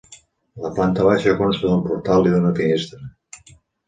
La 0.61 0.69
planta 0.77 1.03
baixa 1.07 1.35
consta 1.41 1.69
d'un 1.73 1.83
portal 1.89 2.31
i 2.31 2.31
d'una 2.37 2.55
finestra. 2.61 3.51